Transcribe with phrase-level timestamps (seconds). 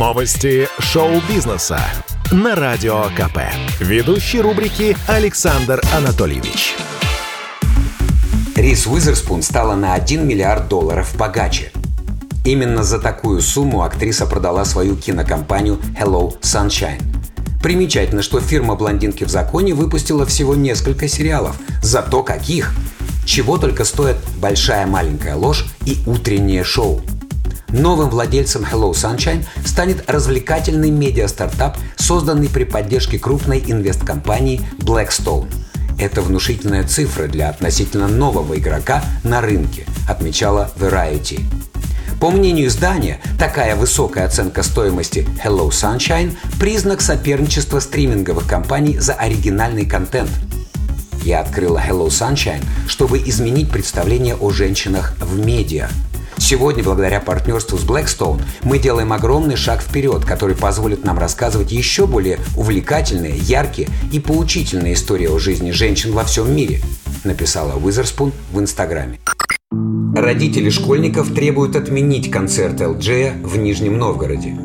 [0.00, 1.78] Новости шоу-бизнеса
[2.32, 3.40] на Радио КП.
[3.80, 6.74] Ведущий рубрики Александр Анатольевич.
[8.56, 11.70] Рис Уизерспун стала на 1 миллиард долларов богаче.
[12.46, 17.02] Именно за такую сумму актриса продала свою кинокомпанию Hello Sunshine.
[17.62, 21.56] Примечательно, что фирма «Блондинки в законе» выпустила всего несколько сериалов.
[21.82, 22.72] Зато каких!
[23.26, 27.02] Чего только стоят «Большая маленькая ложь» и «Утреннее шоу».
[27.72, 35.48] Новым владельцем Hello Sunshine станет развлекательный медиа-стартап, созданный при поддержке крупной инвесткомпании Blackstone.
[35.98, 41.42] Это внушительная цифра для относительно нового игрока на рынке, отмечала Variety.
[42.20, 49.86] По мнению издания, такая высокая оценка стоимости Hello Sunshine– признак соперничества стриминговых компаний за оригинальный
[49.86, 50.30] контент.
[51.22, 55.88] Я открыла Hello Sunshine, чтобы изменить представление о женщинах в медиа–
[56.40, 62.06] Сегодня, благодаря партнерству с Blackstone, мы делаем огромный шаг вперед, который позволит нам рассказывать еще
[62.06, 66.80] более увлекательные, яркие и поучительные истории о жизни женщин во всем мире,
[67.24, 69.20] написала Уизерспун в Инстаграме.
[70.16, 74.56] Родители школьников требуют отменить концерт ЛДЖ в Нижнем Новгороде.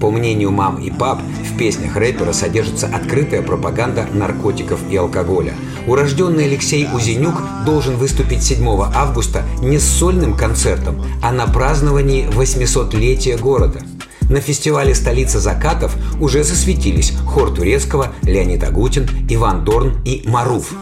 [0.00, 5.54] По мнению мам и пап, в песнях рэпера содержится открытая пропаганда наркотиков и алкоголя.
[5.86, 13.38] Урожденный Алексей Узенюк должен выступить 7 августа не с сольным концертом, а на праздновании 800-летия
[13.38, 13.80] города.
[14.28, 20.74] На фестивале «Столица закатов» уже засветились хор Турецкого, Леонид Агутин, Иван Дорн и Маруф.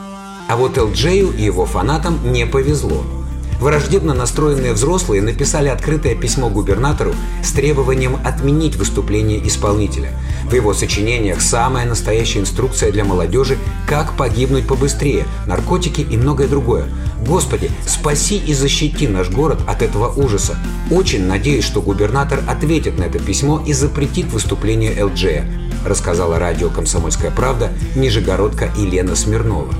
[0.48, 3.04] А вот Элджею и его фанатам не повезло–
[3.60, 10.10] Враждебно настроенные взрослые написали открытое письмо губернатору с требованием отменить выступление исполнителя.
[10.44, 16.86] В его сочинениях самая настоящая инструкция для молодежи «Как погибнуть побыстрее», наркотики и многое другое.
[17.26, 20.56] Господи, спаси и защити наш город от этого ужаса.
[20.90, 25.44] Очень надеюсь, что губернатор ответит на это письмо и запретит выступление ЛДЖ,
[25.86, 29.72] рассказала радио «Комсомольская правда» Нижегородка Елена Смирнова.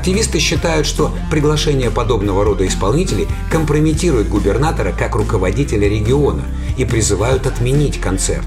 [0.00, 6.42] Активисты считают, что приглашение подобного рода исполнителей компрометирует губернатора как руководителя региона
[6.78, 8.46] и призывают отменить концерт.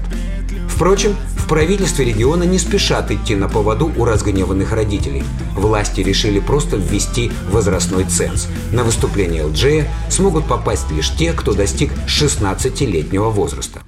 [0.68, 5.22] Впрочем, в правительстве региона не спешат идти на поводу у разгневанных родителей.
[5.54, 8.48] Власти решили просто ввести возрастной ценз.
[8.72, 13.80] На выступление ЛДЖ смогут попасть лишь те, кто достиг 16-летнего возраста.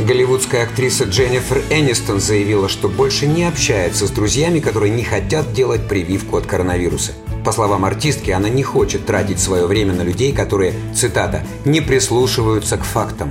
[0.00, 5.86] Голливудская актриса Дженнифер Энистон заявила, что больше не общается с друзьями, которые не хотят делать
[5.86, 7.12] прививку от коронавируса.
[7.44, 12.78] По словам артистки, она не хочет тратить свое время на людей, которые, цитата, «не прислушиваются
[12.78, 13.30] к фактам».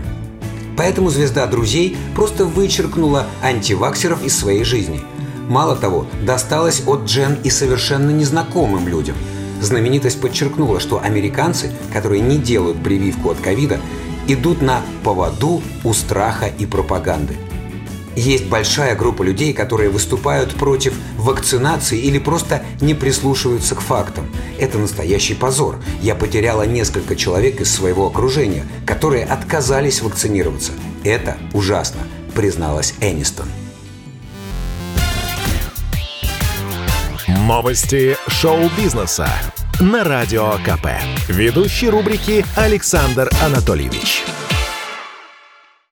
[0.77, 5.01] Поэтому звезда друзей просто вычеркнула антиваксеров из своей жизни.
[5.49, 9.15] Мало того, досталось от Джен и совершенно незнакомым людям.
[9.59, 13.79] Знаменитость подчеркнула, что американцы, которые не делают прививку от ковида,
[14.33, 17.35] идут на поводу у страха и пропаганды.
[18.15, 24.29] Есть большая группа людей, которые выступают против вакцинации или просто не прислушиваются к фактам.
[24.59, 25.77] Это настоящий позор.
[26.01, 30.73] Я потеряла несколько человек из своего окружения, которые отказались вакцинироваться.
[31.03, 32.01] Это ужасно,
[32.35, 33.47] призналась Энистон.
[37.27, 39.29] Новости шоу-бизнеса
[39.79, 40.87] на Радио КП.
[41.27, 44.23] Ведущий рубрики Александр Анатольевич.